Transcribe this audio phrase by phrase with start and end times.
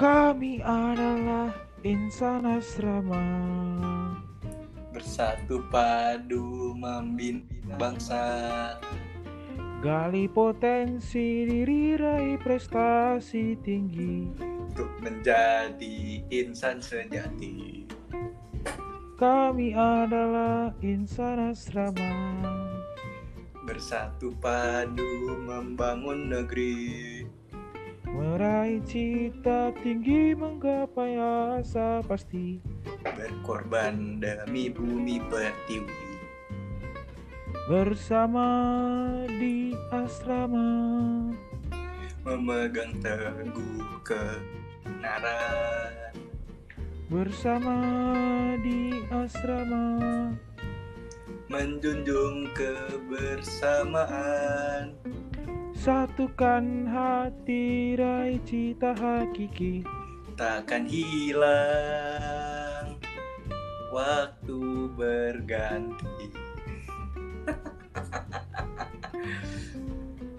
[0.00, 1.52] Kami adalah
[1.84, 3.20] insan asrama.
[4.96, 7.44] Bersatu padu membina
[7.76, 8.24] bangsa.
[9.84, 14.24] Gali potensi diri raih prestasi tinggi.
[14.40, 17.84] Untuk menjadi insan sejati.
[19.20, 22.40] Kami adalah insan asrama.
[23.68, 27.19] Bersatu padu membangun negeri.
[28.10, 32.58] Meraih cita tinggi menggapai asa pasti.
[33.06, 36.10] Berkorban demi bumi pertiwi.
[37.70, 38.50] Bersama
[39.30, 41.30] di asrama.
[42.26, 46.10] Memegang teguh kebenaran.
[47.06, 47.78] Bersama
[48.58, 49.86] di asrama.
[51.46, 54.98] Menjunjung kebersamaan.
[55.80, 59.80] Satukan hati raih cita hakiki.
[60.36, 63.00] takkan hilang
[63.88, 66.26] waktu berganti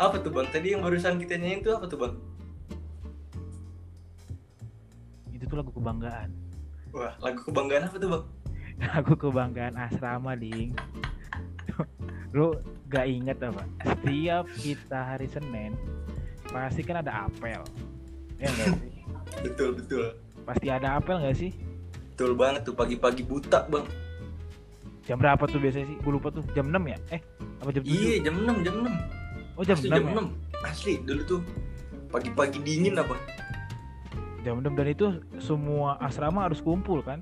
[0.02, 2.14] apa tuh bang tadi yang barusan kita nyanyiin tuh apa tuh bang
[5.32, 6.30] Itu tuh lagu kebanggaan.
[6.90, 8.24] wah lagu kebanggaan apa tuh bang
[8.88, 10.74] Lagu kebanggaan asrama, Ding.
[12.32, 12.56] Lu
[12.88, 13.64] gak inget apa?
[13.82, 15.76] Setiap kita hari Senin
[16.48, 17.62] pasti kan ada apel.
[18.36, 18.92] Ya enggak sih?
[19.40, 20.06] betul betul
[20.44, 21.52] Pasti ada apel nggak sih?
[22.12, 23.86] betul banget tuh pagi-pagi buta bang
[25.02, 25.98] Jam berapa tuh biasanya sih?
[25.98, 26.44] Gue lupa tuh.
[26.52, 26.98] Jam 6 ya?
[27.10, 27.22] Eh,
[27.58, 27.88] apa jam 7?
[27.88, 30.14] iya jam 6 jam 6 Oh, jam asli 6 jam ya?
[30.60, 31.42] 6 asli dulu tuh
[32.08, 33.16] pagi-pagi dingin apa
[34.42, 37.22] Jam 6 dan itu semua asrama harus kumpul kan?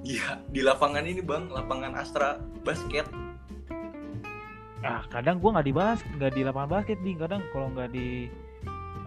[0.00, 3.04] iya di lapangan ini bang lapangan Astra basket
[4.80, 7.20] Ah, kadang gua nggak dibahas, nggak di lapangan basket, Ding.
[7.20, 8.32] Kadang kalau nggak di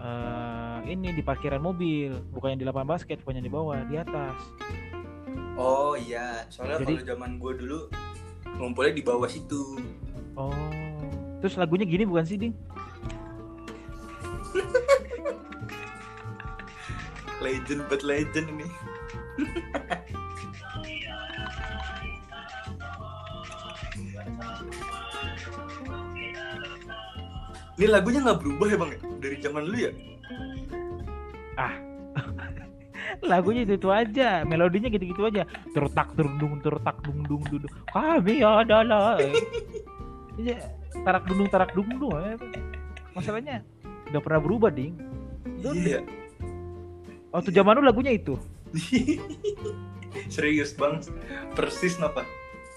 [0.04, 4.38] eh, ini di parkiran mobil, bukannya di lapangan basket, bukannya di bawah, di atas.
[5.58, 7.78] Oh iya, soalnya Jadi- kalau zaman gue dulu
[8.58, 9.78] ngumpulnya di bawah situ.
[10.38, 10.50] Oh.
[11.42, 12.54] Terus lagunya gini bukan sih, Ding?
[17.44, 18.68] Legend but legend ini.
[27.74, 29.00] Ini lagunya nggak berubah ya bang ya?
[29.18, 29.90] Dari zaman dulu ya?
[33.30, 35.42] Lagunya itu, itu aja, melodinya gitu-gitu aja.
[35.74, 37.70] Tertak terdung tertak dung dung dung.
[37.90, 39.18] Kami adalah
[40.40, 40.58] Iya,
[41.06, 42.14] tarak dung tarak dung dung.
[42.18, 42.34] eh.
[43.14, 43.62] Masalahnya
[44.10, 44.98] udah pernah berubah, Ding.
[45.62, 46.00] Dulu Iya.
[47.30, 48.34] Waktu zaman lu lagunya itu.
[50.34, 51.02] Serius bang,
[51.54, 52.22] persis apa?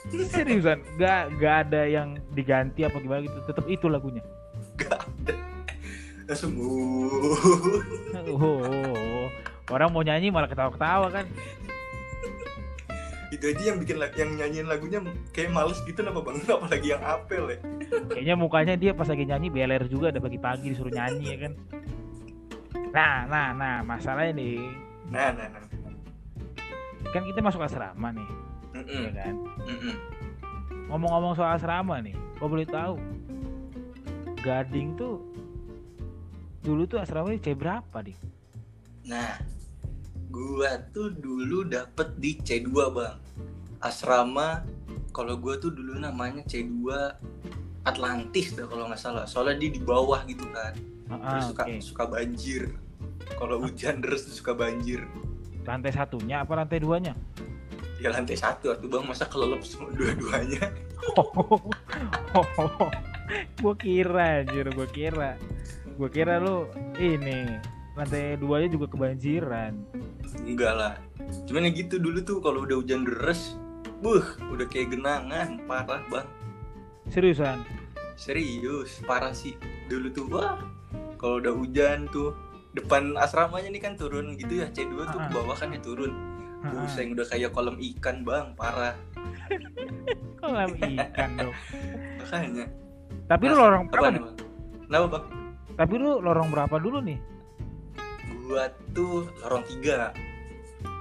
[0.08, 3.38] Seriusan, gak, gak ada yang diganti apa gimana gitu.
[3.50, 4.22] Tetap itu lagunya.
[6.28, 6.36] Gak ada.
[6.36, 7.32] Sungguh.
[8.36, 9.32] Oh,
[9.72, 11.26] orang mau nyanyi malah ketawa-ketawa kan.
[13.32, 15.00] Itu aja yang bikin yang nyanyiin lagunya
[15.32, 16.38] kayak males gitu apa bang?
[16.52, 17.58] Apalagi yang apel ya.
[18.12, 21.54] Kayaknya mukanya dia pas lagi nyanyi beler juga ada pagi-pagi disuruh nyanyi ya kan.
[22.92, 24.58] Nah, nah, nah, masalahnya nih,
[25.12, 25.62] Nah, nah, nah.
[27.14, 28.30] kan kita masuk asrama nih,
[28.74, 29.36] Mm-mm, ya kan.
[30.90, 32.98] Ngomong-ngomong soal asrama nih, kau boleh tahu
[34.42, 35.20] Gading tuh
[36.64, 38.18] dulu tuh asramanya C berapa nih?
[39.08, 39.40] Nah,
[40.28, 43.18] gua tuh dulu dapet di C2 bang.
[43.80, 44.66] Asrama,
[45.14, 46.84] kalau gua tuh dulu namanya C2
[47.88, 49.24] Atlantis dah kalau nggak salah.
[49.24, 50.76] Soalnya dia di bawah gitu kan.
[51.08, 51.80] Ah, Terus suka oke.
[51.80, 52.64] suka banjir.
[53.40, 55.08] Kalau hujan deras tuh suka banjir.
[55.64, 57.16] Lantai satunya apa lantai duanya?
[58.04, 60.68] Ya lantai satu tuh bang masa kelelep semua dua-duanya.
[63.64, 65.40] gua kira anjir, gua kira.
[65.98, 67.58] Gua kira lu ini
[67.98, 69.74] lantai duanya juga kebanjiran.
[70.46, 70.94] Enggak lah.
[71.44, 73.58] Cuman ya gitu dulu tuh kalau udah hujan deras,
[74.00, 76.28] buh udah kayak genangan parah bang.
[77.10, 77.66] Seriusan?
[78.14, 79.58] Serius, parah sih.
[79.88, 80.62] Dulu tuh, wah,
[81.18, 82.34] kalau udah hujan tuh,
[82.74, 85.34] depan asramanya nih kan turun gitu ya, C2 tuh ke Ah.
[85.34, 86.14] bawah kan ya turun.
[86.60, 88.94] Ah, Buset, yang udah kayak kolam ikan bang, parah.
[90.42, 91.56] Kolam ikan dong.
[92.20, 92.66] Makanya.
[93.26, 94.30] Tapi lu Nah, lorong apa berapa?
[94.86, 95.26] Kenapa bang?
[95.78, 97.20] Tapi lu lorong berapa dulu nih?
[98.44, 100.10] Gua tuh lorong tiga.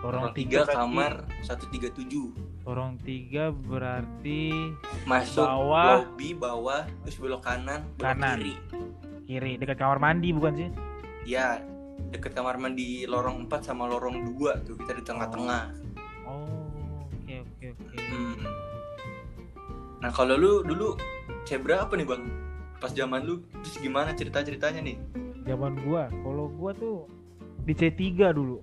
[0.05, 2.37] Lorong tiga berarti- kamar 137.
[2.67, 4.75] Lorong tiga berarti
[5.07, 6.03] Masuk Bawah.
[6.03, 8.37] lobby bawah, terus belok kanan, belok Kanan.
[8.37, 8.55] kiri.
[9.25, 10.69] kiri dekat kamar mandi bukan sih?
[11.25, 11.59] Ya,
[12.11, 15.65] deket kamar mandi lorong 4 sama lorong 2 tuh, kita di tengah-tengah.
[16.23, 17.97] Oh, oke oke oke.
[17.97, 18.39] Hmm.
[19.99, 20.95] Nah kalau lu dulu
[21.43, 22.23] C berapa nih bang?
[22.77, 24.97] Pas zaman lu terus gimana cerita ceritanya nih?
[25.43, 27.07] Zaman gua, kalau gua tuh
[27.63, 28.63] di C3 dulu.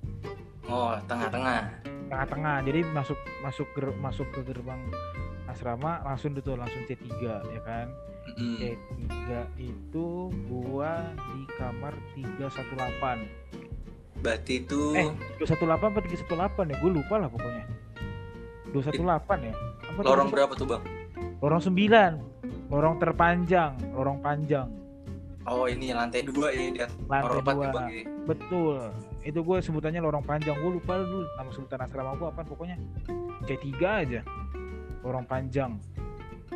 [0.64, 4.80] oh tengah-tengah tengah-tengah jadi masuk masuk ger- masuk ke gerbang
[5.46, 7.04] asrama langsung itu langsung C3
[7.52, 7.88] ya kan
[8.40, 8.56] Mm.
[8.56, 9.12] C3
[9.60, 10.08] itu
[10.48, 13.28] gua di kamar 318
[14.24, 15.12] berarti itu eh
[15.44, 17.68] 218 apa 318 ya gue lupa lah pokoknya
[18.72, 19.04] 218
[19.44, 20.34] ya apa lorong 318?
[20.34, 20.84] berapa tuh bang
[21.44, 22.43] lorong 9
[22.74, 24.66] lorong terpanjang lorong panjang.
[25.46, 27.70] Oh ini lantai dua ya di atas lantai ya, dua.
[27.70, 28.04] bang ya.
[28.26, 28.76] betul.
[29.22, 30.58] Itu gue sebutannya lorong panjang.
[30.58, 32.80] Gue lupa dulu nama sebutan asrama gue apa pokoknya.
[33.46, 34.22] C3 aja.
[35.06, 35.78] Lorong panjang.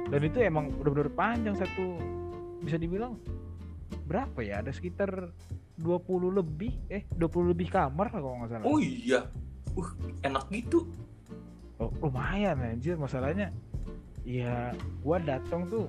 [0.07, 1.99] Dan itu emang bener-bener panjang satu.
[2.63, 3.19] Bisa dibilang
[4.07, 4.63] berapa ya?
[4.63, 5.11] Ada sekitar
[5.77, 8.65] 20 lebih eh 20 lebih kamar kalau nggak salah.
[8.65, 9.27] Oh iya.
[9.75, 9.89] Uh
[10.23, 10.87] enak gitu.
[11.77, 12.95] Oh, lumayan anjir.
[12.95, 13.51] Masalahnya
[14.27, 15.87] ya gua datang tuh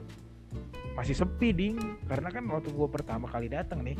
[0.94, 1.76] masih sepi ding.
[2.06, 3.98] Karena kan waktu gua pertama kali datang nih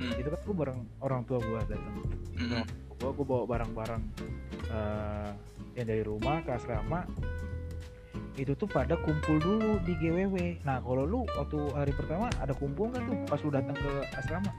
[0.00, 0.16] Hmm.
[0.16, 2.00] itu kan gua bareng orang tua gua datang
[2.40, 2.64] Mm-mm.
[2.96, 4.02] gua gua bawa barang-barang
[4.72, 5.30] eh,
[5.76, 7.04] yang dari rumah ke asrama
[8.40, 12.88] itu tuh pada kumpul dulu di GWW nah kalau lu waktu hari pertama ada kumpul
[12.88, 14.50] nggak tuh pas lu datang ke asrama?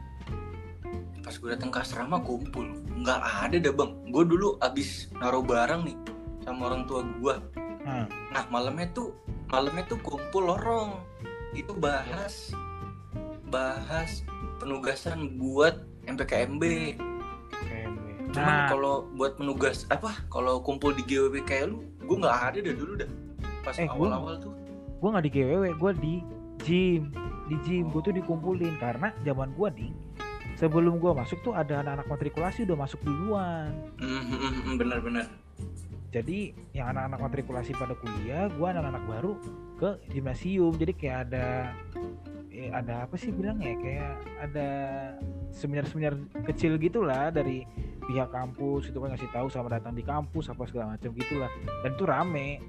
[1.25, 2.65] Pas gue datang ke asrama kumpul.
[3.01, 3.91] Nggak ada dah bang.
[4.13, 5.97] Gue dulu abis naruh barang nih
[6.45, 7.33] sama orang tua gue
[7.91, 9.11] nah nah malamnya tuh
[9.51, 11.03] malamnya tuh kumpul lorong
[11.51, 12.55] itu bahas
[13.51, 14.23] bahas
[14.63, 16.63] penugasan buat MPKMB
[18.31, 18.67] cuman nah.
[18.71, 20.23] kalau buat penugas apa?
[20.31, 23.09] Kalau kumpul di GWB kayak lu gue nggak ada dah dulu dah.
[23.61, 24.55] Pas Eh, awal-awal tuh.
[25.03, 26.13] gue nggak di GWW gue di
[26.63, 27.03] gym.
[27.51, 28.79] Di gym gue tuh dikumpulin.
[28.79, 29.95] Karena zaman gue ding
[30.55, 33.73] sebelum gue masuk tuh ada anak-anak matrikulasi udah masuk duluan.
[33.99, 35.25] Hmm, hmm, hmm, hmm, bener-bener
[36.11, 39.33] jadi yang anak-anak matrikulasi pada kuliah gue anak-anak baru
[39.79, 40.75] ke gimnasium.
[40.75, 41.71] Jadi kayak ada
[42.51, 43.71] eh, ada apa sih bilangnya?
[43.71, 43.77] Ya?
[43.79, 44.11] kayak
[44.43, 44.69] ada
[45.55, 46.19] seminar-seminar
[46.51, 47.63] kecil gitulah dari
[48.11, 48.91] pihak kampus.
[48.91, 51.51] Itu kan ngasih tahu sama datang di kampus apa segala macam gitulah.
[51.79, 52.59] Dan itu rame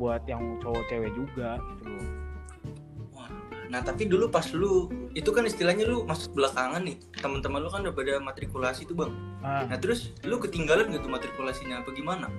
[0.00, 2.08] buat yang cowok cewek juga gitu loh.
[3.12, 3.28] Wah,
[3.68, 6.96] nah tapi dulu pas lu itu kan istilahnya lu masuk belakangan nih.
[7.20, 9.12] Teman-teman lu kan udah pada matrikulasi tuh bang.
[9.44, 9.68] Ah.
[9.68, 11.84] Nah terus lu ketinggalan gitu matrikulasinya?
[11.84, 12.32] Apa gimana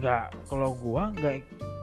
[0.00, 1.34] nggak kalau gua nggak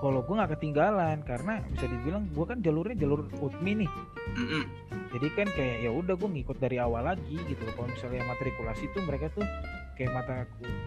[0.01, 1.17] kalau gua nggak ketinggalan.
[1.23, 3.91] Karena bisa dibilang gua kan jalurnya jalur UTMI nih.
[4.33, 4.65] Mm-mm.
[5.13, 7.61] jadi kan kayak ya udah gua ngikut dari awal lagi gitu.
[7.63, 9.45] Loh kalau misalnya matrikulasi tuh mereka tuh
[9.93, 10.35] kayak mata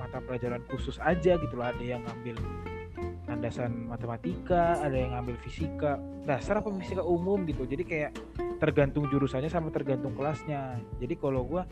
[0.03, 1.67] mata pelajaran khusus aja gitu loh.
[1.67, 2.37] Ada yang ngambil
[3.27, 5.99] landasan matematika ada yang ngambil fisika.
[6.27, 7.67] Dasar apa fisika umum gitu.
[7.67, 8.13] Jadi kayak
[8.57, 10.81] tergantung jurusannya sama tergantung kelasnya.
[10.99, 11.63] Jadi kalau gua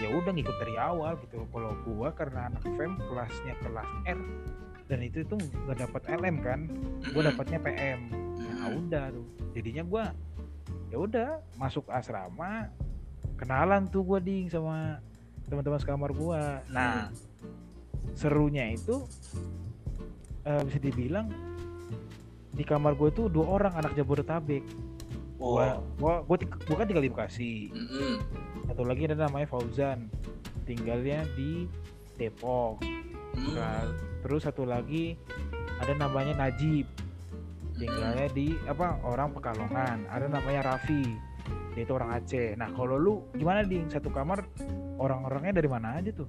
[0.00, 1.44] ya udah ngikut dari awal gitu.
[1.52, 4.20] Kalau gua karena anak fem kelasnya kelas R
[4.92, 6.60] dan itu tuh nggak dapat LM kan?
[7.16, 9.24] Gue dapatnya PM ya udah tuh.
[9.56, 10.04] Jadinya gue
[10.92, 12.68] ya udah masuk asrama
[13.40, 15.00] kenalan tuh gue ding sama
[15.48, 17.08] teman-teman sekamar gue nah
[18.12, 19.08] serunya itu
[20.44, 21.32] eh, bisa dibilang
[22.52, 24.60] di kamar gue tuh dua orang anak Jabodetabek.
[25.42, 25.58] Oh.
[25.98, 27.52] gua gua gua, kan tinggal di Bekasi.
[27.74, 28.22] Mm-mm.
[28.70, 30.06] satu lagi ada namanya Fauzan.
[30.68, 31.66] Tinggalnya di
[32.14, 32.78] Depok
[33.36, 33.54] Mm.
[33.56, 33.86] kan.
[34.22, 35.18] Terus satu lagi
[35.82, 36.86] ada namanya Najib.
[37.74, 40.06] Tinggalnya di apa orang Pekalongan.
[40.06, 41.02] Ada namanya Raffi.
[41.74, 42.54] Dia itu orang Aceh.
[42.54, 43.88] Nah kalau lu gimana ding?
[43.90, 44.46] Satu kamar
[45.00, 46.28] orang-orangnya dari mana aja tuh?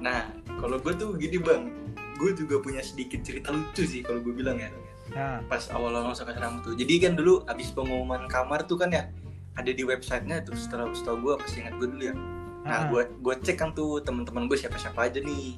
[0.00, 1.70] Nah kalau gue tuh gini bang.
[2.18, 4.68] Gue juga punya sedikit cerita lucu sih kalau gue bilang ya.
[5.14, 5.40] Nah.
[5.46, 6.74] Pas awal-awal masuk asrama tuh.
[6.74, 9.06] Jadi kan dulu habis pengumuman kamar tuh kan ya
[9.54, 10.56] ada di websitenya tuh.
[10.58, 12.14] Setelah setahu gue pasti ingat gue dulu ya
[12.60, 15.56] nah ah, gue gue cek kan tuh teman-teman gue siapa-siapa aja nih.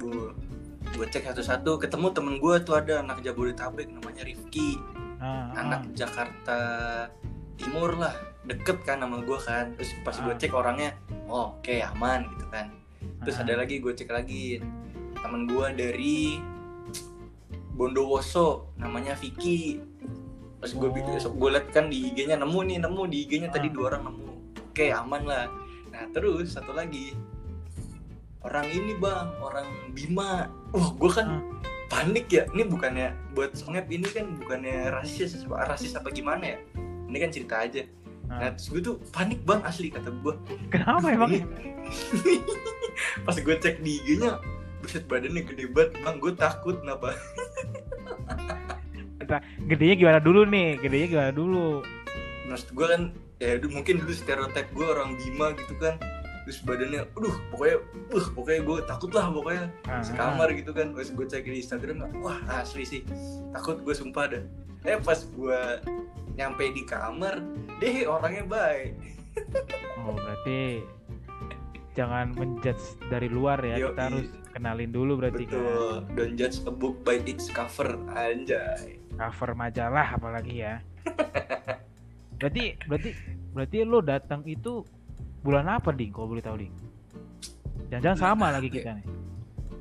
[0.00, 0.32] Gue
[0.96, 4.80] gue cek satu-satu ketemu temen gue tuh ada anak Jabodetabek namanya Rifki.
[5.52, 6.58] Anak Jakarta
[7.56, 8.16] Timur lah
[8.48, 9.76] deket kan sama gue kan.
[9.76, 10.38] Terus pas gue Ah.
[10.40, 10.96] cek orangnya
[11.28, 12.72] oh, oke aman gitu kan.
[13.20, 14.60] Terus ada lagi gue cek lagi.
[15.20, 16.40] Temen gue dari
[17.76, 19.80] Bondowoso namanya Vicky.
[20.56, 21.32] Pas gue Oh.
[21.36, 23.72] gue liat kan di IG-nya nemu nih nemu di IG-nya tadi Ah.
[23.76, 24.28] dua orang nemu.
[24.72, 25.44] Oke aman lah
[25.96, 27.16] nah terus satu lagi.
[28.44, 30.46] Orang ini bang orang Bima.
[30.70, 31.42] Wah gue kan Ah.
[31.88, 32.44] panik ya.
[32.52, 36.58] Ini bukannya buat songep ini kan bukannya rasis rasis apa gimana ya?
[37.08, 37.82] Ini kan cerita aja.
[38.28, 38.42] Ah.
[38.42, 40.34] nah terus gue tuh panik bang asli kata gue
[40.68, 41.30] kenapa emang?
[43.26, 44.42] Pas gue cek di IG-nya
[44.82, 46.16] buset badannya gede banget bang.
[46.20, 47.16] Gue takut kenapa?
[49.66, 50.78] Gedenya gimana dulu nih?
[50.78, 51.82] Gedenya gimana dulu?
[52.46, 53.02] Maksud gue kan
[53.36, 55.96] ya mungkin dulu stereotip gue orang Bima gitu kan.
[56.46, 57.76] Terus badannya aduh pokoknya
[58.14, 59.64] uh pokoknya gue takut lah pokoknya.
[59.90, 60.94] Ah, sekamar gitu kan.
[60.94, 63.02] Pas gue cek di Instagram wah asli sih.
[63.50, 64.44] Takut gue sumpah dah.
[64.86, 65.60] Eh pas gue
[66.38, 67.42] nyampe di kamar
[67.82, 68.94] deh orangnya baik.
[70.00, 70.86] Oh berarti
[71.98, 73.76] jangan menjudge dari luar ya.
[73.80, 74.06] Kita Yoi.
[74.06, 75.58] harus kenalin dulu berarti kan?
[75.58, 75.94] Betul.
[76.14, 78.96] Don't judge a book by its cover, anjay.
[79.16, 80.74] cover majalah apalagi ya
[82.36, 83.10] berarti berarti
[83.50, 84.84] berarti lo datang itu
[85.40, 86.74] bulan apa ding kalau boleh tahu ding
[87.88, 89.06] jangan-jangan sama lagi kita nih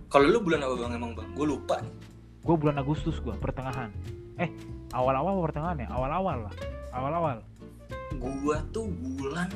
[0.05, 1.27] Kalau lu bulan apa bang emang bang?
[1.33, 1.75] Gue lupa.
[1.77, 1.91] nih.
[2.41, 3.89] gue bulan Agustus gue pertengahan
[4.35, 4.47] eh
[4.91, 6.53] awal-awal pertengahan ya awal-awal lah
[6.91, 7.37] awal-awal
[8.15, 9.49] Gua tuh bulan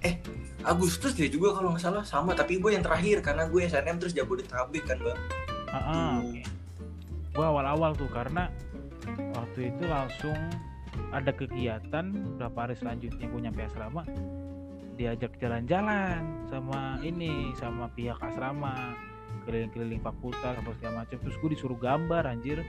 [0.00, 0.18] eh
[0.62, 4.12] Agustus dia juga kalau nggak salah sama tapi gue yang terakhir karena gue SNM terus
[4.12, 5.18] Jabodetabek kan bang.
[5.66, 5.86] Ah, ah,
[6.18, 6.18] Hmm.
[6.28, 6.42] oke.
[7.32, 8.50] gue awal-awal tuh karena
[9.32, 10.36] waktu itu langsung
[11.12, 14.04] ada kegiatan beberapa hari selanjutnya gue nyampe asrama
[14.96, 16.20] diajak jalan-jalan
[16.52, 18.96] sama ini sama pihak asrama
[19.48, 21.16] keliling-keliling fakultas apa segala macam.
[21.18, 22.62] Terus gue disuruh gambar anjir.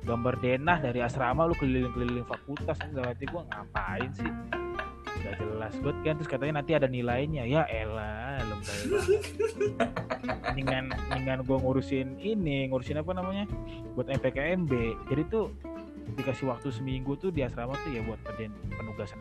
[0.00, 4.30] Gambar denah dari asrama lu keliling-keliling fakultas dalam hati gue ngapain sih?
[5.20, 6.14] Nggak jelas banget kan.
[6.16, 7.44] Terus katanya nanti ada nilainya.
[7.44, 8.88] Ya elah banget.
[10.52, 13.44] Mendingan mendingan gue ngurusin ini ngurusin apa namanya
[13.92, 14.72] buat MPKMB
[15.12, 15.52] jadi tuh
[16.12, 19.18] dikasih waktu seminggu tuh di asrama tuh ya buat kerjain penugasan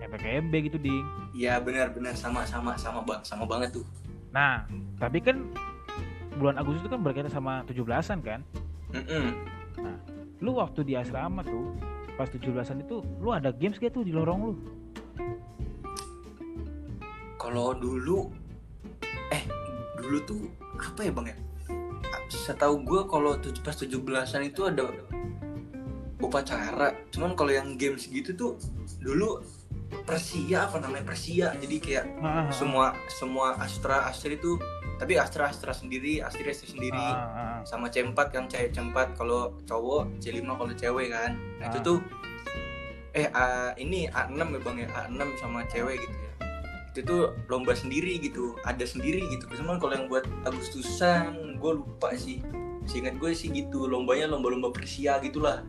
[0.00, 3.86] MPKMB gitu ding Iya benar-benar sama sama sama bang sama banget tuh.
[4.28, 4.64] nah
[4.96, 5.40] tapi kan
[6.36, 8.40] bulan Agustus itu kan berkaitan sama 17-an kan
[8.92, 9.34] Mm-mm.
[10.38, 11.74] lu waktu di asrama tuh
[12.14, 14.54] pas 17-an itu lu ada games gak tuh di lorong lu
[17.38, 18.28] Kalau dulu
[19.30, 19.42] eh
[19.96, 20.42] dulu tuh
[20.76, 21.36] apa ya bang ya?
[22.28, 24.84] Setahu gue kalau pas 17-an itu ada
[26.18, 26.94] upacara.
[27.08, 28.52] Cuman kalau yang games gitu tuh
[28.98, 29.42] dulu
[30.04, 31.54] Persia apa namanya Persia.
[31.54, 34.58] Jadi kayak Ah, semua semua Astra Astri itu
[34.98, 36.98] tapi Astra Astra sendiri, Astri Astri sendiri.
[36.98, 37.58] ah, ah, ah.
[37.62, 41.38] sama C4 kan cewek C4 kalau cowok C5 kalau cewek kan.
[41.56, 41.98] Nah itu tuh
[43.10, 44.88] eh A- ini A6 ya bang ya?
[44.98, 46.32] A6 sama cewek gitu ya.
[46.90, 49.46] Itu tuh lomba sendiri gitu ada sendiri gitu.
[49.54, 52.42] Cuman kalau yang buat Agustusan gue lupa sih.
[52.84, 55.60] Seingat gue sih gitu lombanya lomba-lomba Persia gitulah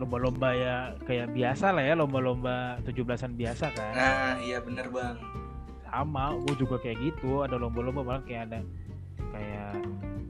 [0.00, 0.76] lomba-lomba ya
[1.06, 3.92] kayak biasa lah ya lomba-lomba 17-an biasa kan.
[3.94, 5.16] Nah iya bener bang.
[5.86, 8.60] Sama gue juga kayak gitu ada lomba-lomba malah kayak ada
[9.32, 9.72] kayak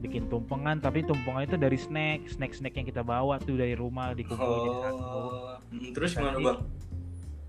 [0.03, 4.11] bikin tumpengan tapi tumpengan itu dari snack snack snack yang kita bawa tuh dari rumah
[4.11, 4.99] dikumpulin satu.
[4.99, 6.59] oh hmm, terus gimana bang?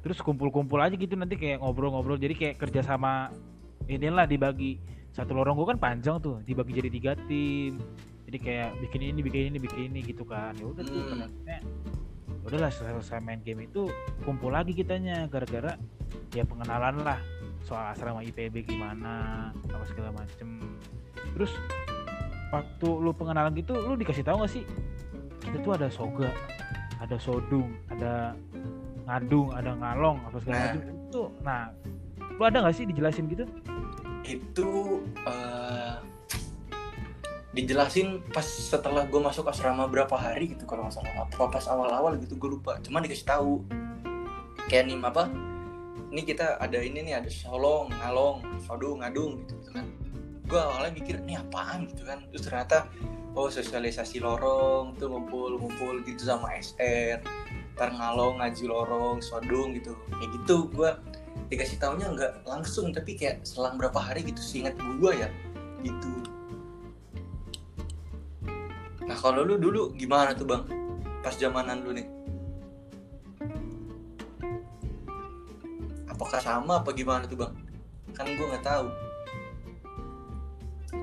[0.05, 3.33] Terus kumpul-kumpul aja gitu nanti kayak ngobrol-ngobrol jadi kayak kerja sama
[3.89, 4.79] inilah dibagi
[5.15, 7.79] satu lorong gue kan panjang tuh dibagi jadi tiga tim.
[8.25, 10.57] Jadi kayak bikin ini bikin ini bikin ini gitu kan.
[10.59, 11.31] Ya udah tuh Hmm.
[12.45, 13.89] Udahlah selesai main game itu
[14.23, 15.81] kumpul lagi kitanya gara-gara
[16.37, 17.19] ya pengenalan lah
[17.65, 20.61] soal asrama IPB gimana apa segala macem.
[21.33, 21.53] Terus
[22.53, 24.65] waktu lu pengenalan gitu lu dikasih tahu gak sih?
[25.41, 26.29] Kita tuh ada soga
[27.01, 28.33] ada sodung ada
[29.05, 30.65] ngadung ada ngalong apa segala Nah.
[30.73, 31.63] macam itu nah
[32.35, 33.45] lu ada nggak sih dijelasin gitu?
[34.25, 34.69] Itu
[35.25, 35.97] eh,
[37.55, 41.15] dijelasin pas setelah gue masuk asrama berapa hari gitu kalau nggak salah.
[41.23, 42.83] Apa pas awal-awal gitu gue lupa.
[42.83, 43.63] Cuman dikasih tahu.
[44.67, 45.31] Kayak nih apa
[46.11, 49.87] ini kita ada ini nih ada solong ngalong sodung ngadung gitu, gitu kan.
[50.51, 51.87] Gue awalnya mikir ini apaan?
[51.87, 52.27] Gitu kan.
[52.35, 52.91] Terus ternyata
[53.39, 57.23] oh sosialisasi lorong tuh ngumpul-ngumpul gitu sama SR
[57.75, 59.95] ntar ngalong ngaji lorong sodung gitu.
[60.11, 60.91] Kayak gitu gue
[61.55, 65.31] dikasih taunya nggak langsung tapi kayak selang berapa hari gitu seingat gue ya.
[65.87, 66.34] Gitu
[69.05, 70.65] nah kalau lu dulu gimana tuh bang?
[71.21, 72.09] Pas zamanan lu nih?
[76.09, 77.55] Apakah sama apa gimana tuh bang?
[78.17, 78.87] Kan gue nggak tahu.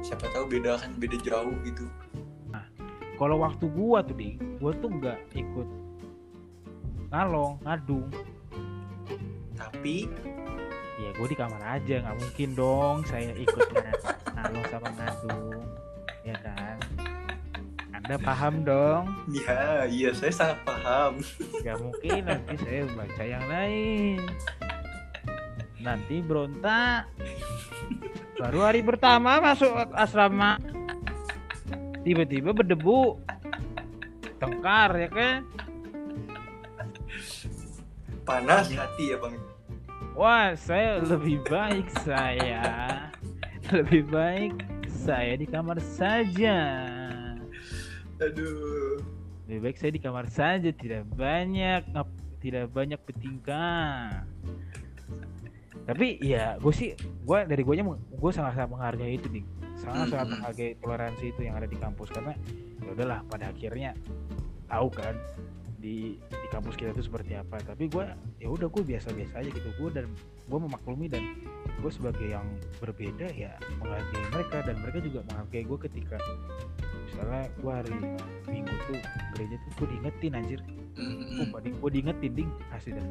[0.01, 1.85] Siapa tahu beda kan beda jauh gitu.
[3.21, 5.67] Kalau waktu gua tuh ding gua tuh nggak ikut
[7.13, 8.09] ngalong ngadung.
[9.53, 10.09] Tapi?
[10.97, 13.93] Ya gue di kamar aja nggak mungkin dong saya ikutnya
[14.37, 15.65] ngalong sama ngadung
[16.21, 16.77] ya kan
[18.11, 19.07] anda paham dong.
[19.31, 21.23] Ya iya saya sangat paham.
[21.63, 24.19] Nggak mungkin nanti saya baca yang lain.
[25.79, 27.07] Nanti berontak.
[28.35, 30.59] Baru hari pertama masuk asrama.
[32.03, 33.15] Tiba-tiba berdebu.
[34.43, 35.47] Tengkar ya kan?
[38.27, 39.39] Panas hati ya bang.
[40.19, 42.59] Wah, saya lebih baik saya.
[43.71, 46.59] Lebih baik saya di kamar saja.
[48.21, 49.01] Aduh
[49.49, 54.23] Lebih baik saya di kamar saja, tidak banyak ngap- tidak banyak bertingkah.
[55.83, 59.43] Tapi ya, gue sih, gue dari gue gue sangat sangat menghargai itu, ding.
[59.75, 62.31] Sangat sangat menghargai toleransi itu yang ada di kampus karena
[62.79, 63.91] ya udahlah pada akhirnya
[64.71, 65.17] tahu kan
[65.81, 67.57] di di kampus kita itu seperti apa.
[67.65, 68.05] Tapi gue
[68.37, 69.69] ya udah gue biasa-biasa aja gitu.
[69.81, 70.05] Gue dan
[70.45, 71.41] gue memaklumi dan
[71.81, 72.45] gue sebagai yang
[72.77, 74.57] berbeda ya menghargai mereka.
[74.61, 76.17] Dan mereka juga menghargai gue ketika
[77.09, 77.95] misalnya gue hari
[78.47, 78.99] minggu tuh
[79.35, 80.61] gereja tuh gue diingetin anjir.
[80.93, 83.07] Gue gue diingetin ding asli dan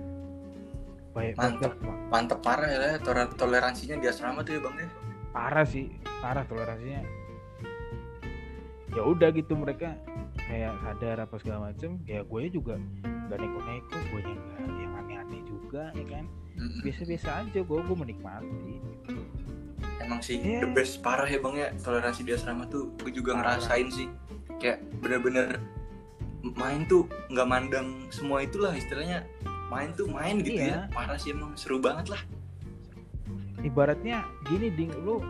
[1.10, 1.74] baik Mantep.
[1.74, 4.88] banget, mantep parah ya toler- toleransinya di asrama tuh ya bang ya.
[5.34, 5.90] Parah sih
[6.22, 7.02] parah toleransinya.
[8.94, 9.98] Ya udah gitu mereka
[10.50, 12.74] kayak sadar apa segala macem ya gue juga
[13.30, 16.24] gak neko-neko gue yang nggak yang aneh-aneh juga ya kan?
[16.82, 18.74] Biasa-biasa aja gue gue menikmati
[20.00, 20.66] emang sih Iya.
[20.66, 20.98] the best.
[21.00, 21.68] Parah ya bang ya.
[21.78, 23.56] Toleransi di asrama tuh gue juga Parah.
[23.56, 24.08] ngerasain sih.
[24.58, 25.62] Kayak bener-bener
[26.42, 29.22] main tuh nggak mandang semua itulah istilahnya.
[29.70, 30.66] Main tuh main gitu Iya.
[30.66, 32.22] ya parah sih emang seru banget lah.
[33.60, 35.22] Ibaratnya gini ding lu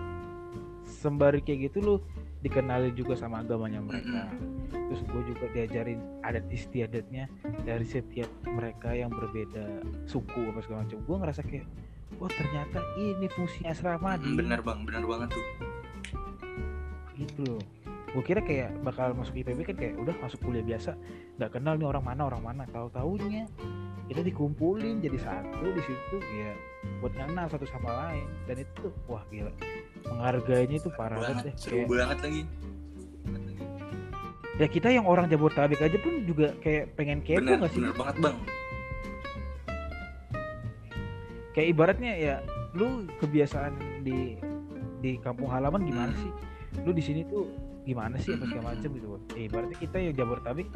[0.86, 1.94] sembari kayak gitu lu
[2.40, 4.28] dikenalin juga sama agamanya mereka.
[4.90, 7.30] terus gue juga diajarin adat istiadatnya
[7.62, 10.98] dari setiap mereka yang berbeda suku apa segala macam.
[11.06, 11.66] Gue ngerasa kayak
[12.18, 15.44] wah ternyata ini fungsi asrama Mm, Ding." bener bang bener banget tuh.
[17.14, 17.62] Gitu loh.
[18.10, 20.98] Gue kira kayak bakal masuk IPB kan kayak udah masuk kuliah biasa
[21.38, 22.62] nggak kenal nih orang mana orang mana.
[22.66, 23.46] Tahu taunya
[24.10, 26.50] kita dikumpulin jadi satu di situ ya
[26.98, 28.26] buat kenal satu sama lain.
[28.50, 29.54] Dan itu wah gila
[30.08, 32.42] menghargainya itu parah banget banget deh seru kayak, banget lagi.
[34.56, 37.80] Ya kita yang orang Jabodetabek aja pun juga kayak pengen kepo bener nggak sih?
[37.80, 38.36] bener banget bang.
[41.50, 42.34] Kayak ibaratnya ya
[42.72, 42.86] lu
[43.18, 44.36] kebiasaan di
[45.00, 46.20] di kampung halaman gimana Hmm.
[46.20, 46.32] sih?
[46.84, 47.48] Lu di sini tuh
[47.82, 48.72] gimana sih apa segala Hmm.
[48.76, 49.06] macam gitu.
[49.10, 50.68] Kan eh, ibaratnya kita yang Jabodetabek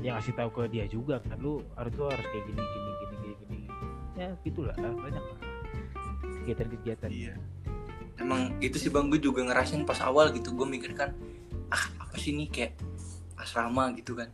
[0.00, 3.14] yang ngasih tahu ke dia juga kan lu harus tuh harus kayak gini gini gini
[3.18, 3.66] gini gini.
[4.14, 5.24] Ya gitulah banyak
[6.40, 7.10] kegiatan-kegiatan.
[7.10, 7.34] Iya
[8.20, 9.10] emang itu sih bang.
[9.10, 10.54] Gue juga ngerasain pas awal gitu.
[10.54, 11.14] Gue mikir kan
[11.70, 12.50] ah apa sih ini?
[12.50, 12.78] Kayak
[13.38, 14.30] asrama gitu kan.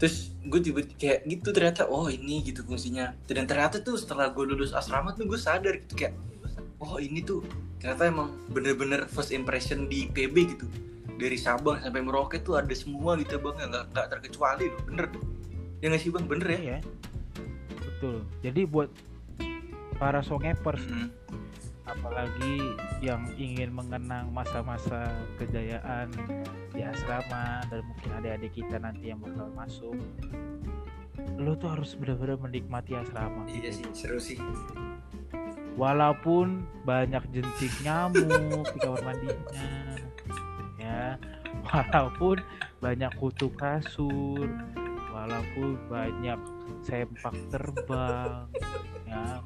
[0.00, 3.12] Terus gue tiba kayak gitu ternyata oh ini gitu fungsinya.
[3.28, 6.16] Dan ternyata tuh setelah gue lulus asrama tuh gue sadar gitu kayak
[6.80, 7.44] oh ini tuh
[7.80, 10.66] ternyata emang bener-bener first impression di PB gitu.
[11.20, 13.56] Dari Sabang sampai Merauke tuh ada semua gitu bang.
[13.68, 14.80] Nggak nggak terkecuali loh.
[14.88, 15.06] Bener.
[15.84, 16.24] Ya nggak sih bang?
[16.24, 16.60] Bener ya?
[16.60, 16.80] Ya
[18.00, 18.24] betul.
[18.40, 18.88] Jadi buat
[20.00, 21.12] para songepers Mm-mm.
[21.90, 26.10] Apalagi yang ingin mengenang masa-masa kejayaan
[26.70, 29.98] di asrama dan mungkin adik-adik kita nanti yang bakal masuk.
[31.36, 33.44] Lo tuh harus benar-benar menikmati asrama.
[33.50, 34.38] Iya sih seru sih.
[35.74, 39.68] Walaupun banyak jentik nyamuk di kamar mandinya
[40.78, 41.18] ya.
[41.66, 42.40] Walaupun
[42.80, 44.48] banyak kutu kasur
[45.20, 46.40] walaupun banyak
[46.80, 48.48] sempak terbang
[49.04, 49.44] ya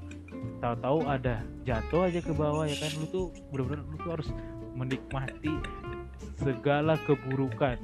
[0.62, 2.90] tahu-tahu ada jatuh aja ke bawah ya kan?
[3.00, 4.28] Lu tuh bener-bener lu tuh harus
[4.74, 5.54] menikmati
[6.40, 7.78] segala keburukan.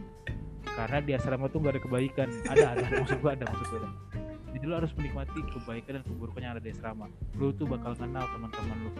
[0.70, 2.28] Karena di asrama tuh gak ada kebaikan.
[2.46, 3.90] Ada ada maksud gua ada maksud gua ada.
[4.50, 7.06] Jadi lu harus menikmati kebaikan dan keburukan yang ada di asrama.
[7.38, 8.90] Lu tuh bakal kenal teman-teman lu.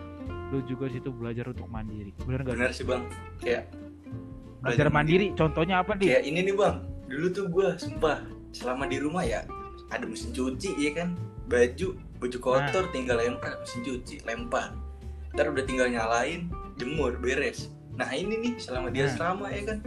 [0.51, 2.11] Lu juga di situ belajar untuk mandiri.
[2.27, 3.03] Bener gak bener sih bang.
[3.39, 3.71] Kayak
[4.61, 6.77] belajar mandiri contohnya apa nih kayak ini nih bang.
[7.11, 9.43] Dulu tuh gue sumpah selama di rumah ya
[9.91, 11.19] ada mesin cuci ya kan?
[11.51, 14.77] Baju baju kotor tinggal lempar mesin cuci lempar.
[15.33, 17.73] Ntar udah tinggal nyalain jemur beres.
[17.97, 19.13] Nah ini nih selama dia Nah.
[19.13, 19.79] asrama ya kan?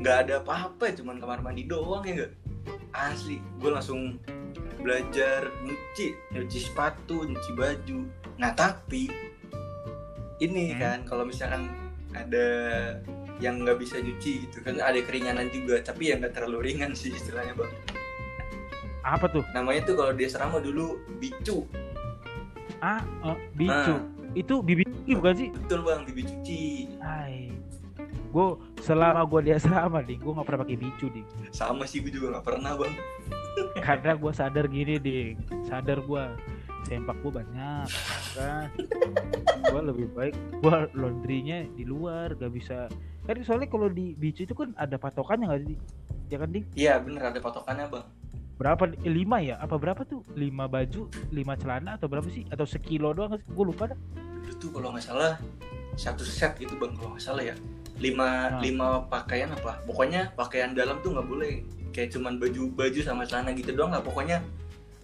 [0.00, 2.32] Nggak ada apa-apa cuman kamar mandi doang ya enggak
[2.90, 4.18] asli gue langsung
[4.80, 7.98] belajar nyuci nyuci sepatu nyuci baju.
[8.36, 9.06] Nah tapi
[10.40, 10.80] ini Hmm.
[10.80, 11.68] kan kalau misalkan
[12.10, 12.46] ada
[13.38, 17.08] yang nggak bisa nyuci gitu kan ada keringanan juga tapi ya nggak terlalu ringan sih
[17.08, 17.72] istilahnya bang
[19.04, 19.44] apa tuh?
[19.56, 21.64] Namanya tuh kalau di asrama dulu bicu.
[22.80, 23.94] Ah eh, bicu.
[23.96, 24.04] Nah.
[24.30, 25.48] itu bibi cuci bukan sih?
[25.50, 26.62] Betul bang bibi cuci.
[27.02, 27.50] Hai.
[28.30, 32.14] Gue selama gue di asrama nih gue nggak pernah pakai bicu nih sama sih gue
[32.14, 32.94] juga nggak pernah bang.
[33.86, 35.36] Karena gue sadar gini ding.
[35.66, 36.24] Sadar gue
[36.86, 37.86] sempak gue banyak
[38.38, 38.68] kan?
[39.66, 42.86] Gue lebih baik gue laundrynya di luar gak bisa.
[43.26, 45.76] Kan soalnya kalau di bicu itu kan ada patokannya nggak sih
[46.30, 46.64] ya kan ding?
[46.78, 48.06] Iya bener ada patokannya bang
[48.60, 49.56] berapa eh, lima ya?
[49.56, 50.20] Apa berapa tuh?
[50.36, 52.44] Lima baju lima celana atau berapa sih?
[52.52, 53.98] Atau sekilo doang gue lupa dah.
[54.60, 55.40] Tuh kalau nggak salah
[55.96, 57.56] satu set gitu bang kalau nggak salah ya.
[57.96, 58.60] Lima Nah.
[58.60, 59.80] lima pakaian apa?
[59.88, 61.64] Pokoknya pakaian dalam tuh nggak boleh.
[61.96, 64.04] Kayak cuman baju baju sama celana gitu doang lah.
[64.04, 64.44] Pokoknya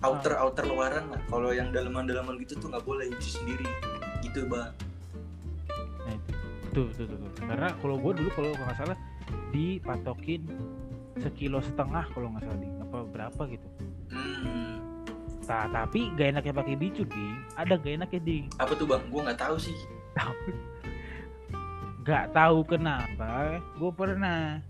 [0.04, 1.20] outer outer luaran lah.
[1.32, 3.66] Kalau yang dalaman dalaman gitu tuh nggak boleh cuci sendiri.
[4.20, 4.68] Gitu bang.
[6.04, 6.30] Nah itu.
[6.68, 7.30] Betul betul, betul.
[7.48, 8.96] karena kalau gue dulu kalau nggak salah
[9.48, 10.44] dipatokin
[11.20, 12.74] sekilo setengah kalau nggak salah ding.
[12.82, 13.68] Apa berapa gitu.
[14.12, 14.76] Hmm,
[15.46, 17.38] Nah, tapi gak enaknya pakai bicu ding.
[17.54, 18.44] Ada gak enaknya ding?
[18.58, 19.02] Apa tuh bang?
[19.06, 19.76] Gue nggak tahu sih.
[22.06, 23.58] Gak tahu kenapa.
[23.78, 24.62] Gue pernah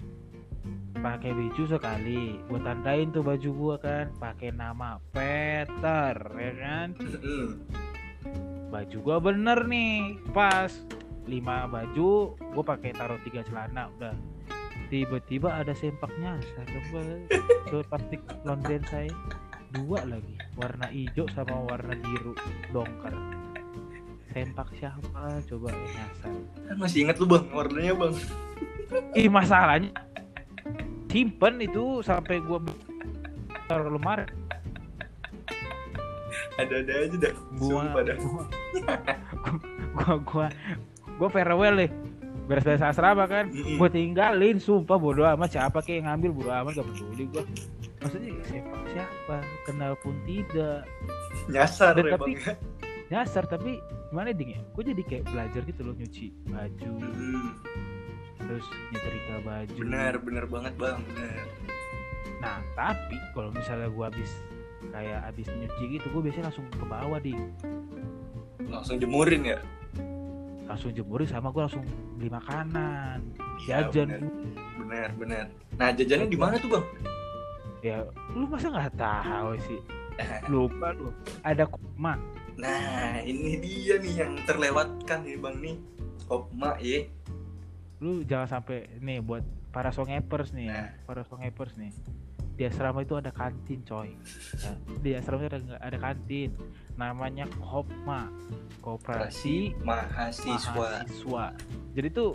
[0.97, 2.41] pakai baju sekali.
[2.49, 6.89] Gue tandain tuh baju gue kan pakai nama Peter ya kan?
[8.73, 10.17] Baju gua bener nih.
[10.33, 10.73] Pas
[11.29, 14.17] lima baju gue pakai taruh tiga celana udah
[14.87, 16.79] tiba-tiba ada sempak nyasar ke,
[17.67, 19.11] ke plastik laundry saya.
[19.75, 22.33] Dua lagi warna hijau sama warna biru
[22.71, 23.13] dongker.
[24.31, 25.43] Sempak siapa?
[25.51, 26.33] Coba nyasar.
[26.71, 28.15] Kan masih inget lu bang warnanya bang.
[29.19, 29.91] Ih masalahnya
[31.11, 32.63] simpen itu sampai gua
[33.67, 34.29] taruh lemari.
[36.57, 38.17] Ada-ada aja dah gua Sumpah dah.
[38.21, 38.45] gua
[39.97, 40.47] gua gua
[41.17, 41.91] gua farewell deh
[42.47, 43.51] beres-beres asrama kan?
[43.51, 43.77] Mm-mm.
[43.77, 45.51] gue tinggalin sumpah bodo amat.
[45.53, 47.43] Siapa kayak yang ngambil bodo amat gak peduli gue
[47.97, 49.37] maksudnya siapa siapa?
[49.63, 50.87] Kenal pun tidak.
[51.47, 52.57] Nyasar Dan ya tapi- bang
[53.07, 53.79] nyasar tapi
[54.11, 54.61] gimana ding ya?
[54.73, 56.91] Gue jadi kayak belajar gitu loh nyuci baju.
[57.03, 57.51] Mm,
[58.41, 59.79] terus nyetrika baju.
[59.79, 61.45] Bener bener banget bang bener.
[62.39, 64.31] Nah tapi kalau misalnya gue habis
[64.87, 67.43] kayak habis nyuci gitu gue biasanya langsung ke bawah ding.
[68.67, 69.59] Langsung jemurin ya
[70.67, 71.85] langsung jemurin sama gue langsung
[72.19, 73.23] beli makanan.
[73.65, 74.09] Iya, jajan.
[74.11, 74.23] bener.
[74.77, 75.45] bener bener.
[75.75, 76.85] Nah jajannya di mana tuh bang?
[77.81, 77.99] Ya
[78.35, 79.81] lu masa nggak tahu sih?
[80.53, 81.11] Lupa lu.
[81.43, 82.19] Ada koma
[82.57, 85.77] nah ini dia nih yang terlewatkan nih bang nih.
[86.27, 87.05] Kopma ya
[87.97, 89.41] lu jangan sampai nih buat
[89.73, 90.89] para songepers nih ya Nah.
[91.09, 91.93] para songepers nih
[92.57, 94.17] di asrama itu ada kantin coy.
[94.65, 94.73] Ya,
[95.05, 96.57] di asrama itu ada ada kantin.
[96.97, 98.33] Namanya Kopma
[98.81, 100.73] Koperasi mahasiswa.
[100.73, 101.45] Mahasiswa.
[101.93, 102.33] Jadi tuh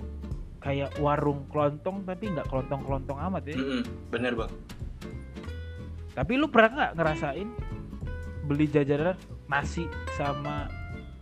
[0.61, 3.57] kayak warung kelontong tapi nggak kelontong kelontong amat ya.
[3.57, 4.51] Mm-mm, bener bang.
[6.13, 7.49] Tapi lu pernah nggak ngerasain
[8.45, 9.17] beli jajanan
[9.49, 10.69] nasi sama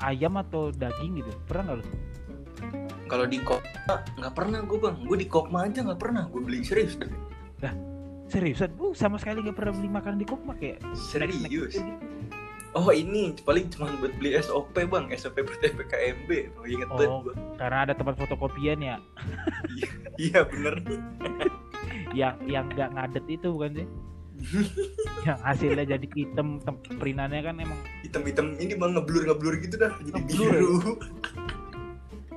[0.03, 1.31] ayam atau daging gitu?
[1.47, 1.85] Pernah nggak lu?
[3.07, 4.95] Kalau di Kopma nggak pernah gue bang.
[5.07, 6.99] Gue di Kopma aja nggak pernah gue beli serius.
[7.63, 7.88] Dah.
[8.29, 8.69] Seriusan?
[8.77, 11.75] Lu sama sekali nggak pernah beli makan di Kopma kayak serius?
[11.75, 11.81] gitu?
[12.77, 15.09] oh ini paling cuma buat beli SOP bang.
[15.17, 17.25] SOP buat PKMB oh, inget Oh.
[17.57, 18.97] karena ada tempat fotokopian ya?
[20.21, 20.77] Iya bener.
[22.13, 23.87] Yang yang nggak ngadet itu bukan sih?
[25.25, 26.61] Yang hasilnya jadi hitam
[26.95, 30.61] perinannya kan emang hitam-hitam ini bang ngeblur ngeblur gitu dah jadi Ngeblur ya?
[30.61, 30.91] biru.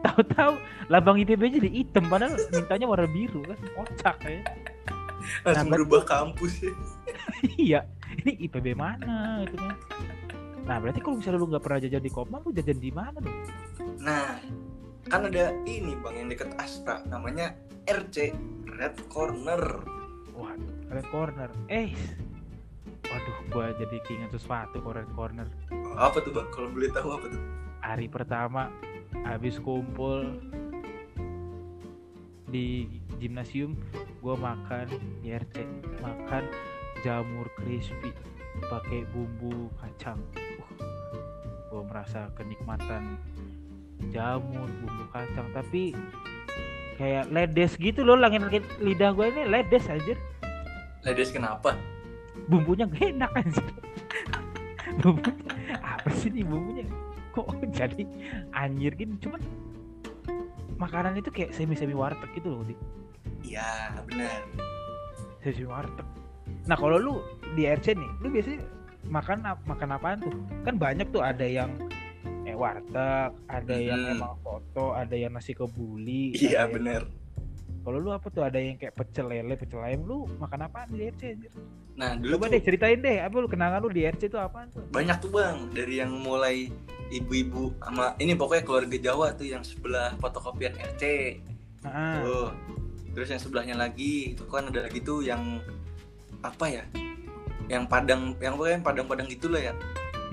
[0.03, 0.53] Tahu-tahu
[0.91, 4.41] lambang IPB jadi hitam padahal mintanya warna biru kan kocak ya
[5.45, 6.53] langsung Nah, berubah kampus.
[6.63, 6.73] Ya
[7.59, 7.81] iya.
[8.23, 9.77] Ini IPB mana itu kan?
[10.63, 13.39] Nah berarti kalau misalnya lu nggak pernah jajan di Kopma lu jajan di mana dong?
[13.99, 14.37] Nah
[15.09, 17.03] kan ada ini bang yang deket Astra.
[17.09, 17.57] Namanya
[17.89, 18.37] RC
[18.79, 19.83] Red Corner.
[20.37, 21.49] Waduh red corner.
[21.73, 21.97] Eh
[23.09, 25.49] waduh gua jadi keinget sesuatu red corner.
[25.97, 26.49] Apa tuh bang?
[26.53, 27.43] Kalau boleh tahu apa tuh?
[27.83, 28.69] Hari pertama
[29.25, 30.37] habis kumpul
[32.47, 33.79] di gimnasium
[34.19, 34.91] gue makan
[35.23, 35.63] di RC
[36.03, 36.43] makan
[37.07, 38.11] jamur crispy
[38.67, 40.19] pakai bumbu kacang.
[40.35, 40.71] Uh,
[41.71, 43.15] gue merasa kenikmatan
[44.11, 45.47] jamur bumbu kacang.
[45.55, 45.95] Tapi
[46.99, 50.15] kayak ledes gitu loh langit langit lidah gue ini ledes aja
[51.03, 51.75] Ledes kenapa?
[52.47, 53.67] Bumbunya gak enak anjir.
[55.03, 56.87] Bumbunya apa sih nih bumbunya?
[57.35, 58.07] Kok jadi
[58.55, 59.43] anjir gitu cuman
[60.79, 62.63] makanan itu kayak semi semi warteg gitu loh
[63.53, 63.69] iya
[64.03, 64.41] benar
[65.43, 66.07] semi warteg.
[66.65, 67.15] Nah kalau lu
[67.53, 68.63] di RC nih lu biasanya
[69.05, 70.33] makan makan apaan tuh?
[70.63, 71.75] Kan banyak tuh ada yang
[72.43, 74.15] eh warteg ada yang Hmm.
[74.17, 77.03] emang foto ada yang nasi kebuli iya ada yang- benar
[77.83, 81.03] kalau lu apa tuh ada yang kayak pecel lele pecel ayam lu makan apaan di
[81.05, 81.51] RC anjir?
[81.93, 84.71] Nah dulu coba tuh deh ceritain deh apa lu kenangan lu di RC itu apaan
[84.71, 84.87] tuh?
[84.89, 85.57] Banyak tuh bang.
[85.69, 86.71] Dari yang mulai
[87.11, 91.03] ibu-ibu sama ini pokoknya keluarga Jawa tuh yang sebelah fotokopian RC
[91.83, 92.55] Nah, tuh
[93.13, 95.61] terus yang sebelahnya lagi itu kan ada lagi tuh yang
[96.43, 96.85] apa ya
[97.71, 99.73] yang padang yang pokoknya yang padang-padang gitulah ya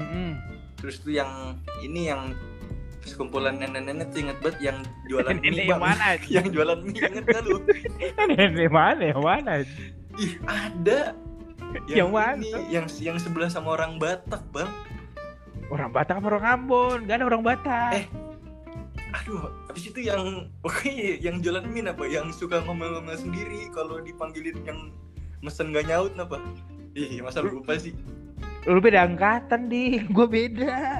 [0.02, 0.40] mm-mm.
[0.80, 2.34] terus tuh yang ini yang
[3.06, 6.06] sekumpulan nenek-nenek tuh inget banget yang jualan mie Nenek yang mana?
[6.36, 7.58] yang jualan mie inget gak lu
[8.36, 9.52] Nenek mana yang mana?
[10.20, 11.16] ih ada
[11.86, 12.42] Yang mana?
[12.42, 14.70] ini, yang yang sebelah sama orang Batak bang
[15.70, 17.06] Orang Batak apa orang Ambon?
[17.06, 17.92] Gak ada orang Batak.
[17.94, 18.06] Eh.
[19.30, 20.26] Aduh habis itu yang
[20.66, 22.02] pokoknya yang jualan mie apa?
[22.10, 24.90] Yang suka ngomel-ngomel sendiri kalau dipanggilin yang
[25.46, 26.42] mesen gak nyaut apa
[26.98, 27.94] ih masa lu lupa sih?
[28.66, 30.98] Lu beda angkatan di, gue beda.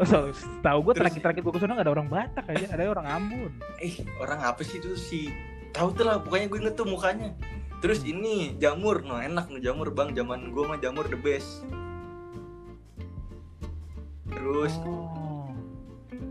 [0.00, 0.32] Oh, so,
[0.64, 3.52] tahu gue Terus- terakhir-terakhir gue ke sana gak ada orang Batak aja, ada orang Ambon.
[3.76, 4.96] eh orang apa sih itu?
[4.96, 5.28] Si
[5.76, 7.36] tahu tuh lah pokoknya gue inget tuh mukanya.
[7.84, 9.04] Terus ini jamur.
[9.04, 10.16] No enak nih jamur bang.
[10.16, 11.68] Zaman gue mah jamur the best.
[14.26, 15.19] Terus Oh.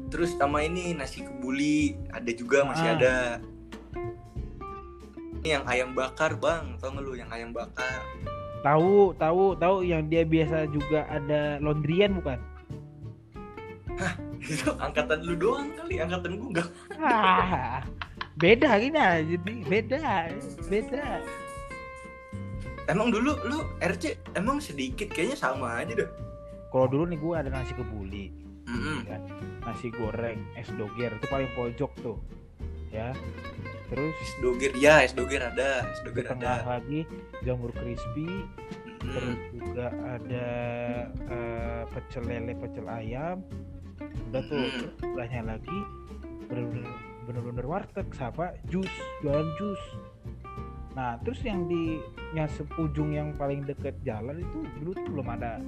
[0.10, 2.96] Terus sama ini nasi kebuli ada juga masih Ah.
[2.98, 3.16] ada
[5.40, 8.04] Ini yang ayam bakar bang, tau nggak lu yang ayam bakar?
[8.60, 12.36] Tahu, tahu, tahu yang dia biasa juga ada laundryan bukan?
[14.44, 16.70] Itu angkatan lu doang kali, angkatan gua enggak.
[17.00, 17.80] Ah,
[18.36, 20.00] beda gini jadi beda,
[20.68, 21.06] beda.
[22.92, 26.10] Emang dulu lu RC emang sedikit kayaknya sama aja dah.
[26.68, 28.34] Kalau dulu nih gue ada nasi kebuli,
[29.06, 29.22] Kan?
[29.62, 32.18] nasi goreng, es doger itu paling pojok tuh,
[32.90, 33.14] ya.
[33.90, 36.78] Terus Es doger ya, es doger ada, es doger tengah ada.
[36.78, 37.06] lagi
[37.42, 39.10] jamur crispy, Mm-mm.
[39.10, 40.48] terus juga ada
[41.10, 43.42] eh, pecel lele, pecel ayam.
[44.30, 44.90] Udah tuh Mm.
[45.02, 45.80] sebelahnya lagi
[46.50, 48.90] bener-bener warteg sama jus,
[49.22, 49.82] jualan jus.
[50.94, 52.02] Nah, terus yang di
[52.34, 55.62] yang sepujung yang paling deket jalan itu dulu tuh belum ada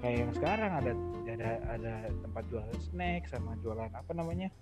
[0.00, 0.92] kayak yang sekarang ada
[1.40, 4.52] ada ada tempat jualan snack sama jualan apa namanya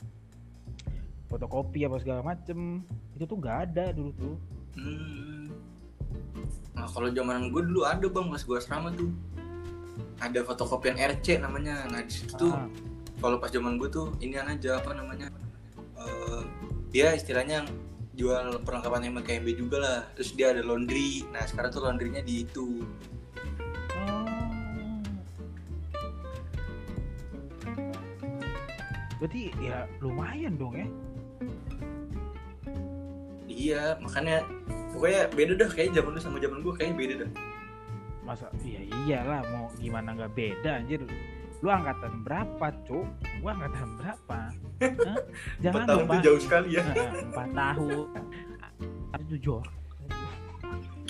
[1.26, 2.82] fotokopi apa segala macem.
[3.18, 4.36] Itu tuh nggak ada dulu tuh.
[4.78, 5.50] Hmm.
[6.78, 9.10] Nah kalau zaman gue dulu ada bang pas gue asrama tuh.
[10.18, 11.86] Ada fotokopian RC namanya.
[11.90, 12.66] Nah di situ tuh Ah,
[13.18, 15.28] kalau pas zaman gue tuh ini aja apa namanya
[15.98, 16.42] eh,
[16.94, 17.66] dia istilahnya
[18.18, 19.98] jual perlengkapan MKMB juga lah.
[20.14, 21.26] Terus dia ada laundry.
[21.34, 22.82] Nah sekarang tuh laundrynya di itu
[29.18, 30.86] berarti ya lumayan dong ya.
[33.48, 34.46] Iya makanya
[34.94, 37.30] pokoknya beda dah kayak zaman lu sama zaman gue kayaknya beda dah.
[38.22, 41.02] Masa iya iyalah mau gimana nggak beda anjir.
[41.58, 43.02] Lu angkatan berapa cuk?
[43.42, 44.38] Gua angkatan berapa?
[44.78, 45.18] Hah?
[45.62, 46.86] jangan empat tahun lupa jauh sekali ya.
[46.86, 46.94] Nah,
[47.34, 48.06] empat tahun.
[49.28, 49.60] Tujuh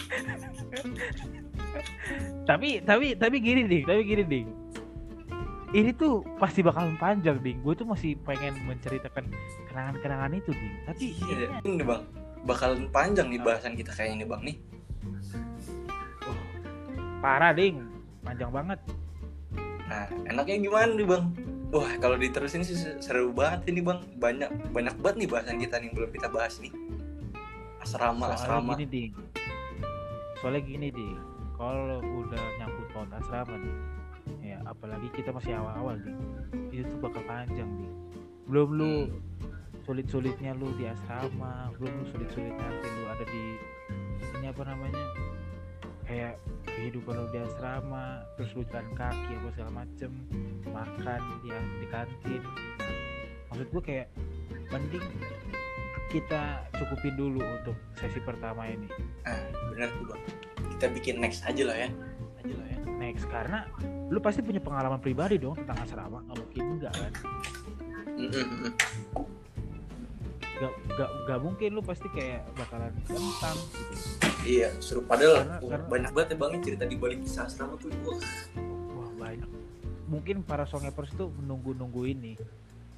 [2.49, 3.85] tapi tapi tapi gini ding.
[3.85, 4.49] Tapi gini ding
[5.77, 7.61] ini tuh pasti bakalan panjang ding.
[7.61, 9.29] Gue tuh masih pengen menceritakan
[9.69, 10.75] kenangan-kenangan itu ding.
[10.89, 11.61] Tapi iya.
[11.61, 12.03] Ini bang.
[12.49, 14.57] Bakalan panjang nih bahasan kita kayaknya nih bang nih.
[17.21, 17.85] Parah ding.
[18.25, 18.81] Panjang banget.
[19.89, 21.25] Nah enaknya gimana nih bang?
[21.69, 24.01] Wah kalau diterusin sih seru banget ini bang.
[24.17, 26.73] Banyak banyak banget nih bahasan kita nih yang belum kita bahas nih.
[27.85, 28.73] Asrama soalnya asrama.
[28.73, 29.13] gini ding.
[30.41, 31.21] Soalnya gini ding.
[31.61, 33.98] Kalau udah nyangkut tahun asrama nih
[34.69, 36.21] apalagi kita masih awal-awal ding
[36.71, 37.95] itu tuh bakal panjang ding
[38.49, 39.21] belum lu Hmm.
[39.89, 43.45] sulit-sulitnya lu di asrama belum lu sulit-sulitnya nanti lu ada di
[44.37, 45.05] ini apa namanya
[46.05, 46.35] kayak
[46.69, 50.11] kehidupan lu di asrama terus lu jalan kaki apa segala macem
[50.69, 52.43] makan di di kantin.
[53.49, 54.09] Maksud gue kayak
[54.69, 55.05] mending
[56.13, 58.89] kita cukupin dulu untuk sesi pertama ini.
[59.25, 59.41] Ah
[59.73, 60.23] bener tuh bang.
[60.77, 61.89] Kita bikin next aja lah ya.
[62.45, 63.25] Aja lah ya next.
[63.31, 63.65] Karena
[64.11, 67.13] lu pasti punya pengalaman pribadi dong tentang asrama nggak mungkin enggak kan?
[70.59, 73.95] Gak, gak, gak mungkin lu pasti kayak bakalan tentang gitu.
[74.43, 75.07] Iya seru.
[75.07, 78.19] Padahal Karena- uh, karena- banyak banget ya bang cerita di balik kisah asrama tuh wah
[78.99, 79.47] wah banyak.
[80.11, 82.35] Mungkin para songepers tuh menunggu-nunggu ini.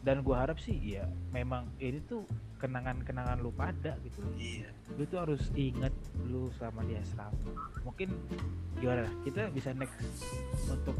[0.01, 2.25] Dan gua harap sih ya memang ini tuh
[2.57, 4.25] kenangan-kenangan lu pada gitu.
[4.41, 4.73] Iya.
[4.97, 5.93] Lu tuh harus inget
[6.31, 7.35] lu sama di asrama
[7.83, 8.12] mungkin
[8.79, 9.09] gimana?
[9.27, 9.99] Kita bisa next
[10.70, 10.96] untuk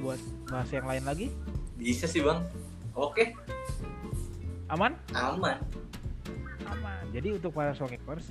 [0.00, 1.26] buat bahas yang lain lagi?
[1.76, 2.40] Bisa sih bang.
[2.96, 3.36] Oke.
[4.72, 4.96] Aman?
[5.12, 5.60] Aman.
[6.64, 7.02] Aman.
[7.12, 8.24] Jadi untuk para songepers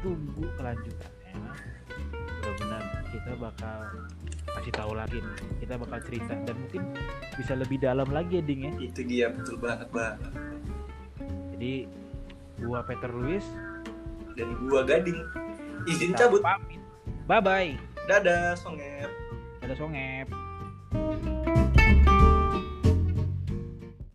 [0.00, 1.36] tunggu kelanjutannya.
[2.40, 2.82] Benar-benar
[3.12, 3.78] kita bakal
[4.54, 5.38] kasih tahu lagi nih.
[5.60, 6.32] Kita bakal cerita.
[6.44, 6.82] Dan mungkin
[7.36, 10.16] bisa lebih dalam lagi ya ding ya itu dia betul banget bang.
[11.52, 11.74] Jadi
[12.64, 13.44] gua Peter Luis
[14.34, 15.18] dan gua Gading.
[15.88, 16.42] Izin cabut.
[16.42, 16.80] Pamit.
[17.24, 17.70] Bye bye.
[18.04, 19.10] Dadah songep.
[19.64, 20.26] Dadah songep.